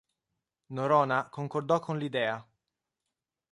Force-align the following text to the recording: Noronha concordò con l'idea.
Noronha 0.73 1.29
concordò 1.29 1.77
con 1.79 1.99
l'idea. 1.99 2.43